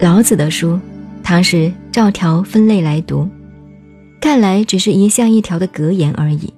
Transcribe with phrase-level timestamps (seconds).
[0.00, 0.78] 老子的书，
[1.22, 3.28] 他是照条分类来读，
[4.20, 6.52] 看来只是一项一条的格言而已。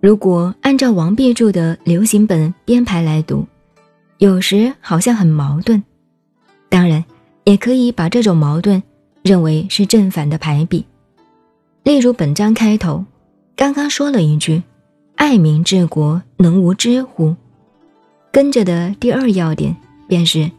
[0.00, 3.46] 如果按照王弼注的流行本编排来读，
[4.18, 5.82] 有时好像很矛盾。
[6.68, 7.02] 当然，
[7.44, 8.82] 也可以把这种矛盾
[9.22, 10.84] 认为是正反的排比。
[11.84, 13.04] 例如本章开头，
[13.56, 14.62] 刚刚说了一句
[15.16, 17.34] ：“爱民治国，能无知乎？”
[18.30, 19.74] 跟着的第二要点
[20.06, 20.50] 便是。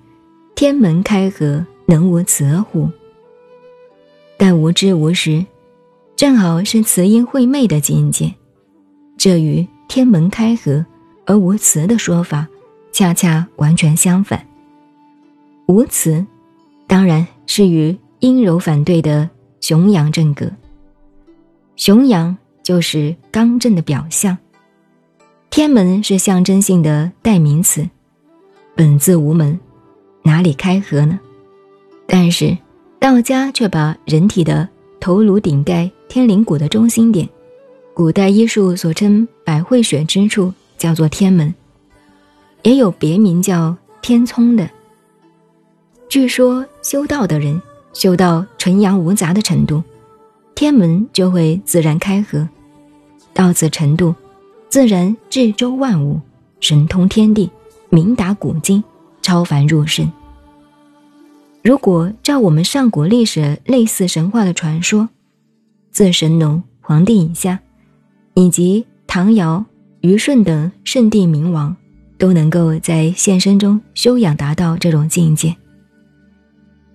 [0.59, 2.89] 天门开合，能无雌乎？
[4.35, 5.45] 但无知无识，
[6.17, 8.29] 正好是雌阴会昧的境界。
[9.17, 10.85] 这与天门开合
[11.25, 12.45] 而无雌的说法，
[12.91, 14.45] 恰恰完全相反。
[15.67, 16.27] 无雌，
[16.87, 19.29] 当然是与阴柔反对的
[19.61, 20.51] 雄阳正格。
[21.77, 24.37] 雄阳就是刚正的表象。
[25.49, 27.89] 天门是象征性的代名词，
[28.75, 29.57] 本自无门。
[30.29, 31.19] 哪里开合呢？
[32.05, 32.55] 但是
[32.99, 37.27] 道家却把人体的头颅顶盖天灵骨的中心点，
[37.95, 41.51] 古代医术所称百会穴之处，叫做天门，
[42.61, 44.69] 也有别名叫天聪的。
[46.07, 47.59] 据说修道的人
[47.91, 49.81] 修到纯阳无杂的程度，
[50.53, 52.47] 天门就会自然开合，
[53.33, 54.13] 到此程度，
[54.69, 56.21] 自然至周万物，
[56.59, 57.49] 神通天地，
[57.89, 58.83] 明达古今。
[59.21, 60.09] 超凡入圣。
[61.69, 65.07] 如果照我们上古历史类似神话的传说，
[65.91, 67.59] 自神农、黄帝以下，
[68.33, 69.63] 以及唐尧、
[70.01, 71.77] 虞舜等圣帝明王，
[72.17, 75.55] 都能够在现身中修养达到这种境界，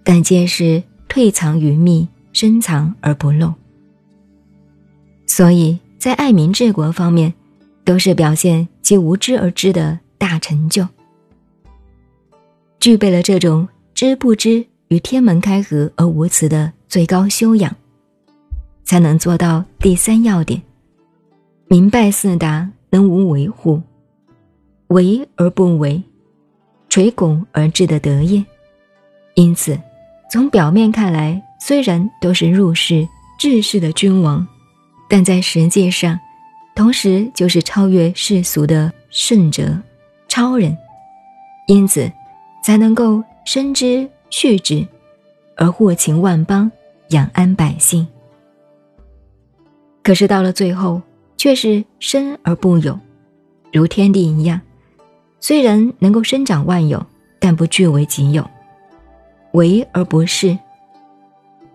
[0.02, 3.54] 但皆是退藏于密，深藏而不露。
[5.24, 7.32] 所以在爱民治国方面，
[7.84, 10.84] 都是表现其无知而知的大成就。
[12.80, 17.72] 具备了这种知不知与天门开合而无辞的最高修养，
[18.82, 20.60] 才能做到第三要点：
[21.68, 23.80] 明白四达能无为乎？
[24.88, 26.02] 为而不为，
[26.88, 28.44] 垂拱而治的德业。
[29.34, 29.78] 因此，
[30.28, 34.44] 从表面看来，虽然都是入世治世的君王，
[35.08, 36.18] 但在实际上，
[36.74, 39.80] 同时就是超越世俗的圣者、
[40.26, 40.76] 超人。
[41.68, 42.10] 因此。
[42.64, 44.86] 才能够深知续之，
[45.56, 46.70] 而祸情万邦，
[47.10, 48.06] 养安百姓。
[50.02, 51.00] 可是到了最后，
[51.36, 52.98] 却是生而不有，
[53.70, 54.60] 如天地一样，
[55.40, 57.04] 虽然能够生长万有，
[57.38, 58.44] 但不据为己有，
[59.52, 60.58] 为而不是。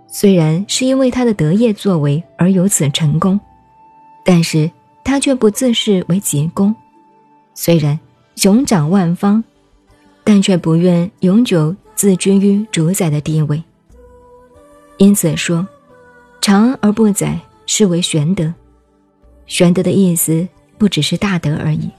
[0.07, 3.40] 虽然是因为他的德业作为而有此成功，
[4.25, 4.69] 但是
[5.03, 6.75] 他却不自视为己功。
[7.53, 7.97] 虽然
[8.36, 9.44] 雄掌万方。
[10.31, 13.63] 但却不愿永久自居于主宰的地位，
[14.97, 15.67] 因此说，
[16.40, 18.53] 长而不宰，是为玄德。
[19.47, 20.47] 玄德的意思
[20.78, 21.89] 不只是大德而已。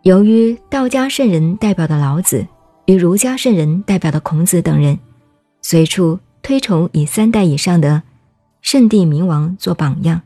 [0.00, 2.46] 由于道家圣人代表的老子
[2.86, 4.98] 与儒家圣人代表的孔子等人，
[5.60, 8.02] 随处推崇以三代以上的
[8.62, 10.22] 圣帝明王做榜样，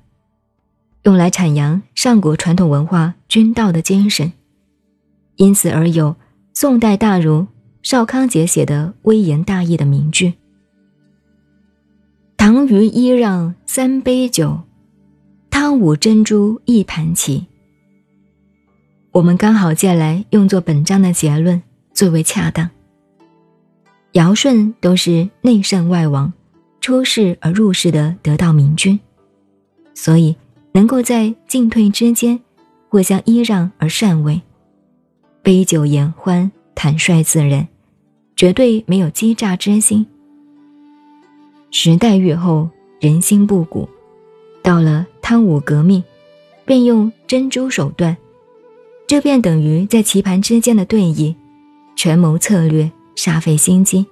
[1.02, 4.32] 用来阐扬上古传统文化君道的精神。
[5.38, 6.14] 因此而有
[6.52, 7.46] 宋代大儒
[7.82, 10.34] 邵康节写的微言大义的名句
[12.36, 14.60] ：“唐虞揖让三杯酒，
[15.48, 17.46] 汤武珍珠一盘棋。”
[19.12, 21.62] 我们刚好借来用作本章的结论，
[21.94, 22.68] 最为恰当。
[24.12, 26.32] 尧舜都是内圣外王，
[26.80, 28.98] 出世而入世的得道明君，
[29.94, 30.34] 所以
[30.72, 32.40] 能够在进退之间
[32.88, 34.42] 互相揖让而善位。
[35.48, 37.66] 杯酒言欢，坦率自然，
[38.36, 40.06] 绝对没有欺诈之心。
[41.70, 42.68] 时代愈后，
[43.00, 43.88] 人心不古，
[44.62, 46.04] 到了汤武革命，
[46.66, 48.14] 便用珍珠手段，
[49.06, 51.34] 这便等于在棋盘之间的对弈，
[51.96, 54.04] 权谋策略，煞费心机，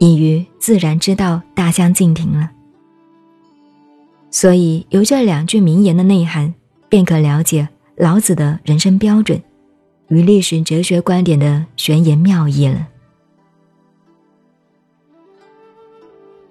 [0.00, 2.50] 已与自然之道大相径庭了。
[4.32, 6.52] 所以，由这两句名言的内涵，
[6.88, 9.40] 便可了解老子的人生标准。
[10.08, 12.88] 与历史哲学观点的玄言妙义了。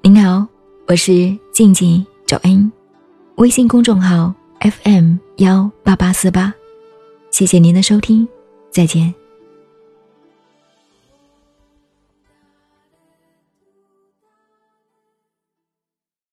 [0.01, 0.45] 您好，
[0.87, 2.71] 我是静静找恩，
[3.35, 6.53] 微信公众号 FM 幺八八四八，
[7.31, 8.27] 谢谢您的收听，
[8.69, 9.22] 再见。